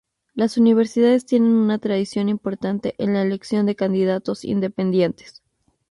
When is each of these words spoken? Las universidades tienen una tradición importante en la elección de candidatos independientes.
Las 0.33 0.57
universidades 0.57 1.27
tienen 1.27 1.51
una 1.51 1.77
tradición 1.77 2.27
importante 2.27 2.95
en 2.97 3.13
la 3.13 3.21
elección 3.21 3.67
de 3.67 3.75
candidatos 3.75 4.43
independientes. 4.43 5.43